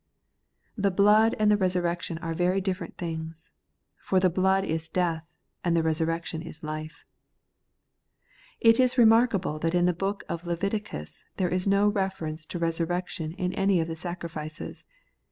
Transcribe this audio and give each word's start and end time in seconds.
The 0.75 0.89
blood 0.89 1.35
and 1.37 1.51
the 1.51 1.57
resurrection 1.57 2.17
are 2.23 2.33
very 2.33 2.59
different 2.59 2.97
things; 2.97 3.51
for 3.99 4.19
the 4.19 4.31
blood 4.31 4.65
is 4.65 4.89
death, 4.89 5.27
and 5.63 5.77
the 5.77 5.83
resurrection 5.83 6.41
is 6.41 6.63
life. 6.63 7.05
It 8.59 8.79
is 8.79 8.97
remarkable 8.97 9.59
that 9.59 9.75
in 9.75 9.85
the 9.85 9.93
book 9.93 10.23
of 10.27 10.43
Leviticus 10.47 11.25
there 11.37 11.49
is 11.49 11.67
no 11.67 11.87
reference 11.87 12.47
to 12.47 12.57
resurrection 12.57 13.33
in 13.33 13.53
any 13.53 13.79
of 13.79 13.87
the 13.87 13.95
sacrifices. 13.95 14.87